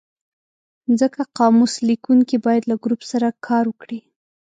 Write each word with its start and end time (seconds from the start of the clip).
ځکه 0.99 1.21
قاموس 1.37 1.73
لیکونکی 1.89 2.37
باید 2.45 2.63
له 2.71 2.75
ګروپ 2.83 3.01
سره 3.11 3.27
کار 3.47 3.63
وکړي. 3.67 3.99